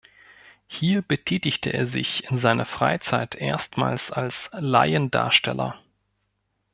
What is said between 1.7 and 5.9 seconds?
er sich in seiner Freizeit erstmals als Laiendarsteller.